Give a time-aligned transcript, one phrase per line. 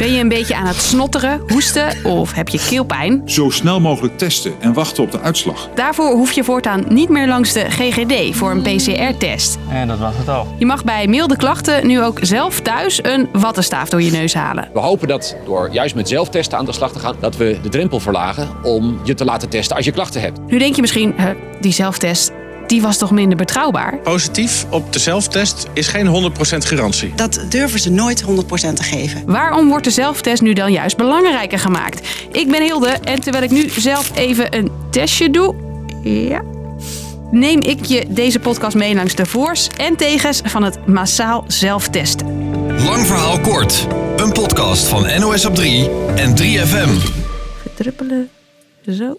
[0.00, 3.22] Ben je een beetje aan het snotteren, hoesten of heb je keelpijn?
[3.24, 5.68] Zo snel mogelijk testen en wachten op de uitslag.
[5.74, 9.58] Daarvoor hoef je voortaan niet meer langs de GGD voor een PCR-test.
[9.70, 10.54] En dat was het al.
[10.58, 14.68] Je mag bij milde klachten nu ook zelf thuis een wattenstaaf door je neus halen.
[14.72, 17.68] We hopen dat door juist met zelftesten aan de slag te gaan, dat we de
[17.68, 20.40] drempel verlagen om je te laten testen als je klachten hebt.
[20.46, 21.30] Nu denk je misschien, huh,
[21.60, 22.32] die zelftest,
[22.70, 23.98] die was toch minder betrouwbaar?
[23.98, 27.12] Positief op de zelftest is geen 100% garantie.
[27.14, 28.26] Dat durven ze nooit 100%
[28.74, 29.22] te geven.
[29.26, 32.08] Waarom wordt de zelftest nu dan juist belangrijker gemaakt?
[32.32, 35.54] Ik ben Hilde en terwijl ik nu zelf even een testje doe,
[36.02, 36.42] ja,
[37.30, 42.26] neem ik je deze podcast mee langs de voors en tegens van het massaal zelftesten.
[42.84, 43.86] Lang verhaal kort.
[44.16, 46.90] Een podcast van NOS op 3 en 3FM.
[47.74, 48.30] Druppelen,
[48.86, 49.18] zo.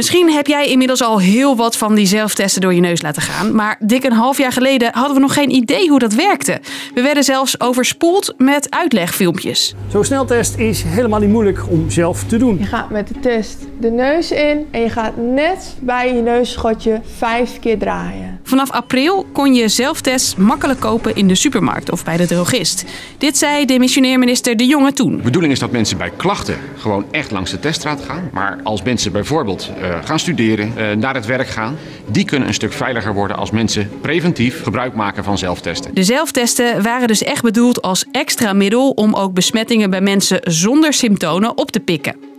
[0.00, 3.54] Misschien heb jij inmiddels al heel wat van die zelftesten door je neus laten gaan.
[3.54, 6.60] Maar dik een half jaar geleden hadden we nog geen idee hoe dat werkte.
[6.94, 9.74] We werden zelfs overspoeld met uitlegfilmpjes.
[9.88, 12.58] Zo'n sneltest is helemaal niet moeilijk om zelf te doen.
[12.58, 17.00] Je gaat met de test de neus in en je gaat net bij je neusschotje
[17.16, 18.40] vijf keer draaien.
[18.42, 22.84] Vanaf april kon je zelftests makkelijk kopen in de supermarkt of bij de drogist.
[23.18, 25.16] Dit zei demissionair minister De Jonge toen.
[25.16, 28.28] De bedoeling is dat mensen bij klachten gewoon echt langs de teststraat gaan.
[28.32, 32.54] Maar als mensen bijvoorbeeld uh, gaan studeren, uh, naar het werk gaan, die kunnen een
[32.54, 35.94] stuk veiliger worden als mensen preventief gebruik maken van zelftesten.
[35.94, 40.92] De zelftesten waren dus echt bedoeld als extra middel om ook besmettingen bij mensen zonder
[40.92, 42.29] symptomen op te pikken.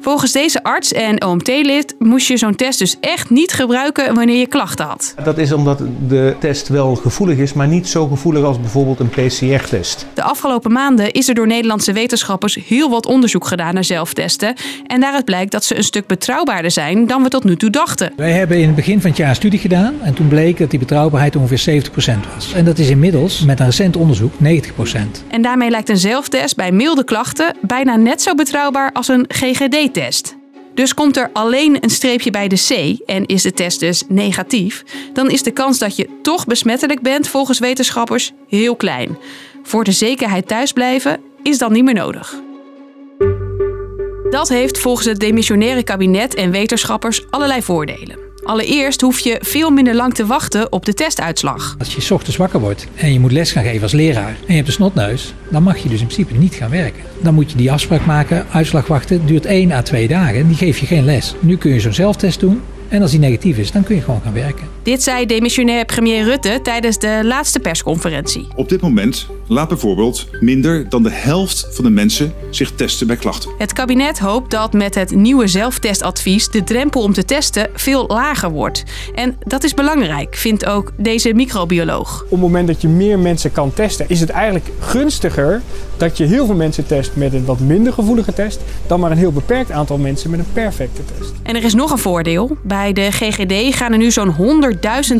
[0.00, 4.46] Volgens deze arts en OMT-lid moest je zo'n test dus echt niet gebruiken wanneer je
[4.46, 5.14] klachten had.
[5.24, 9.08] Dat is omdat de test wel gevoelig is, maar niet zo gevoelig als bijvoorbeeld een
[9.08, 10.06] PCR-test.
[10.14, 14.54] De afgelopen maanden is er door Nederlandse wetenschappers heel wat onderzoek gedaan naar zelftesten.
[14.86, 18.12] En daaruit blijkt dat ze een stuk betrouwbaarder zijn dan we tot nu toe dachten.
[18.16, 20.70] Wij hebben in het begin van het jaar een studie gedaan en toen bleek dat
[20.70, 22.52] die betrouwbaarheid ongeveer 70% was.
[22.52, 24.36] En dat is inmiddels met een recent onderzoek 90%.
[25.28, 29.24] En daarmee lijkt een zelftest bij milde klachten bijna net zo betrouwbaar als een
[29.88, 30.36] GGD-test.
[30.74, 34.84] Dus komt er alleen een streepje bij de C en is de test dus negatief,
[35.12, 39.18] dan is de kans dat je toch besmettelijk bent volgens wetenschappers heel klein.
[39.62, 42.34] Voor de zekerheid thuisblijven is dan niet meer nodig.
[44.30, 48.27] Dat heeft volgens het demissionaire kabinet en wetenschappers allerlei voordelen.
[48.48, 51.74] Allereerst hoef je veel minder lang te wachten op de testuitslag.
[51.78, 54.52] Als je ochtends wakker wordt en je moet les gaan geven als leraar en je
[54.52, 57.02] hebt een snotneus, dan mag je dus in principe niet gaan werken.
[57.22, 60.46] Dan moet je die afspraak maken, uitslag wachten, duurt 1 à 2 dagen.
[60.46, 61.34] Die geef je geen les.
[61.40, 64.20] Nu kun je zo'n zelftest doen en als die negatief is, dan kun je gewoon
[64.24, 64.66] gaan werken.
[64.82, 68.48] Dit zei demissionair premier Rutte tijdens de laatste persconferentie.
[68.54, 73.16] Op dit moment laat bijvoorbeeld minder dan de helft van de mensen zich testen bij
[73.16, 73.50] klachten.
[73.58, 78.50] Het kabinet hoopt dat met het nieuwe zelftestatvies de drempel om te testen veel lager
[78.50, 78.84] wordt.
[79.14, 82.22] En dat is belangrijk, vindt ook deze microbioloog.
[82.22, 85.62] Op het moment dat je meer mensen kan testen, is het eigenlijk gunstiger
[85.96, 89.16] dat je heel veel mensen test met een wat minder gevoelige test, dan maar een
[89.16, 91.32] heel beperkt aantal mensen met een perfecte test.
[91.42, 92.56] En er is nog een voordeel.
[92.62, 94.34] Bij de GGD gaan er nu zo'n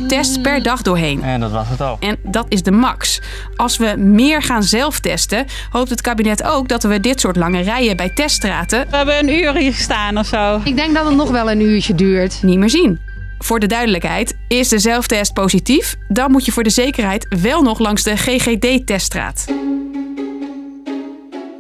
[0.01, 1.23] 100.000 tests per dag doorheen.
[1.23, 1.97] En dat was het al.
[2.01, 3.21] En dat is de max.
[3.57, 7.97] Als we meer gaan zelftesten, hoopt het kabinet ook dat we dit soort lange rijen
[7.97, 8.87] bij teststraten.
[8.91, 10.61] We hebben een uur hier gestaan of zo.
[10.65, 12.43] Ik denk dat het nog wel een uurtje duurt.
[12.43, 13.01] Niet meer zien.
[13.39, 17.79] Voor de duidelijkheid, is de zelftest positief, dan moet je voor de zekerheid wel nog
[17.79, 19.47] langs de GGD-teststraat.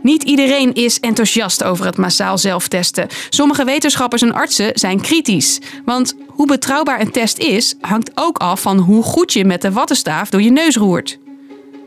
[0.02, 3.06] Niet iedereen is enthousiast over het massaal zelftesten.
[3.28, 5.60] Sommige wetenschappers en artsen zijn kritisch.
[5.84, 9.72] Want hoe betrouwbaar een test is, hangt ook af van hoe goed je met de
[9.72, 11.18] wattenstaaf door je neus roert.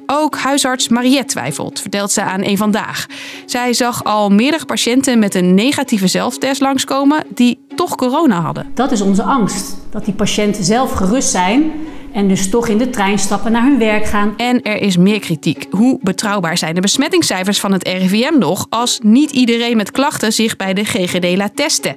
[0.06, 3.06] Ook huisarts Mariette twijfelt, vertelt ze aan een vandaag.
[3.46, 8.72] Zij zag al meerdere patiënten met een negatieve zelftest langskomen die toch corona hadden.
[8.74, 9.78] Dat is onze angst.
[9.90, 11.72] Dat die patiënten zelf gerust zijn
[12.14, 14.34] en dus toch in de trein stappen naar hun werk gaan.
[14.38, 15.68] En er is meer kritiek.
[15.72, 20.56] Hoe betrouwbaar zijn de besmettingscijfers van het RIVM nog als niet iedereen met klachten zich
[20.56, 21.96] bij de GGD laat testen?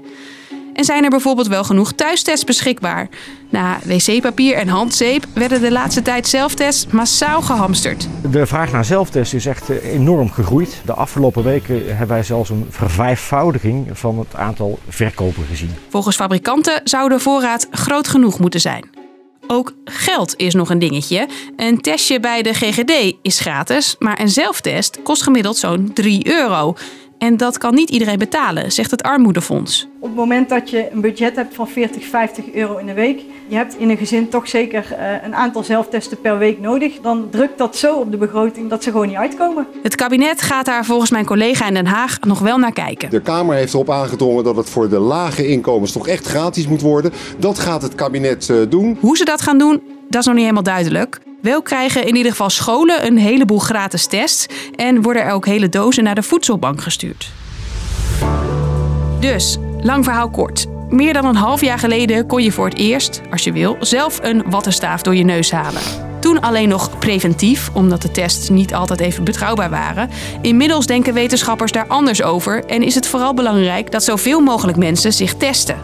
[0.75, 3.09] En zijn er bijvoorbeeld wel genoeg thuistests beschikbaar?
[3.51, 8.09] Na wc-papier en handzeep werden de laatste tijd zelftests massaal gehamsterd.
[8.31, 10.81] De vraag naar zelftests is echt enorm gegroeid.
[10.85, 15.71] De afgelopen weken hebben wij zelfs een vervijfvoudiging van het aantal verkopen gezien.
[15.89, 18.94] Volgens fabrikanten zou de voorraad groot genoeg moeten zijn.
[19.47, 21.29] Ook geld is nog een dingetje.
[21.57, 26.75] Een testje bij de GGD is gratis, maar een zelftest kost gemiddeld zo'n 3 euro.
[27.19, 29.89] En dat kan niet iedereen betalen, zegt het Armoedefonds.
[29.99, 33.21] Op het moment dat je een budget hebt van 40, 50 euro in de week,
[33.49, 34.87] je hebt in een gezin toch zeker
[35.25, 38.91] een aantal zelftesten per week nodig, dan drukt dat zo op de begroting dat ze
[38.91, 39.67] gewoon niet uitkomen.
[39.83, 43.11] Het kabinet gaat daar volgens mijn collega in Den Haag nog wel naar kijken.
[43.11, 46.81] De Kamer heeft erop aangedrongen dat het voor de lage inkomens toch echt gratis moet
[46.81, 47.13] worden.
[47.39, 48.99] Dat gaat het kabinet doen.
[49.01, 51.21] Hoe ze dat gaan doen, dat is nog niet helemaal duidelijk.
[51.45, 54.47] Wel krijgen in ieder geval scholen een heleboel gratis tests
[54.77, 57.31] en worden er ook hele dozen naar de voedselbank gestuurd.
[59.21, 60.67] Dus, lang verhaal kort.
[60.89, 64.19] Meer dan een half jaar geleden kon je voor het eerst, als je wil, zelf
[64.23, 65.83] een wattenstaaf door je neus halen.
[66.21, 70.11] Toen alleen nog preventief, omdat de tests niet altijd even betrouwbaar waren.
[70.41, 75.13] Inmiddels denken wetenschappers daar anders over en is het vooral belangrijk dat zoveel mogelijk mensen
[75.13, 75.79] zich testen.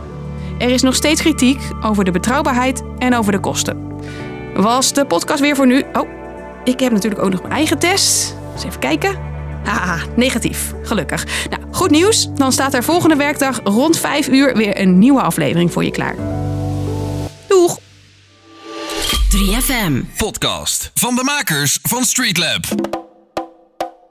[0.58, 3.88] Er is nog steeds kritiek over de betrouwbaarheid en over de kosten.
[4.54, 5.84] Was de podcast weer voor nu?
[5.92, 6.08] Oh,
[6.64, 8.36] ik heb natuurlijk ook nog mijn eigen test.
[8.54, 9.18] Eens even kijken.
[9.64, 10.72] Haha, negatief.
[10.82, 11.26] Gelukkig.
[11.50, 12.28] Nou, goed nieuws.
[12.34, 16.14] Dan staat er volgende werkdag rond 5 uur weer een nieuwe aflevering voor je klaar.
[17.48, 17.78] Doeg!
[19.36, 22.99] 3FM podcast van de makers van Streetlab.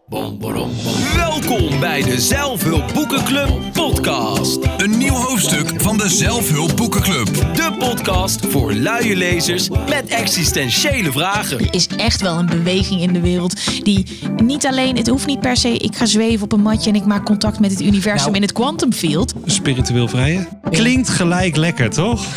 [0.10, 4.60] Welkom bij de Zelfhulp Boekenclub podcast.
[4.78, 7.26] Een nieuw hoofdstuk van de Zelfhulp Boekenclub.
[7.56, 11.60] De podcast voor luie lezers met existentiële vragen.
[11.60, 14.06] Er is echt wel een beweging in de wereld die
[14.44, 17.06] niet alleen, het hoeft niet per se, ik ga zweven op een matje en ik
[17.06, 18.36] maak contact met het universum Nou.
[18.36, 19.34] in het quantum field.
[19.46, 20.48] Spiritueel vrije.
[20.70, 22.26] Klinkt gelijk lekker, toch?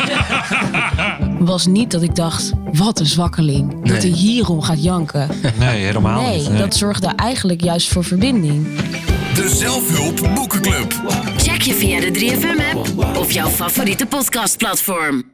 [1.45, 3.85] was niet dat ik dacht, wat een zwakkeling.
[3.87, 5.27] Dat hij hierom gaat janken.
[5.59, 6.49] Nee, helemaal nee, niet.
[6.49, 6.57] Nee.
[6.57, 8.67] dat zorgde eigenlijk juist voor verbinding.
[9.33, 11.01] De Zelfhulp Boekenclub.
[11.37, 15.32] Check je via de 3FM-app of jouw favoriete podcastplatform.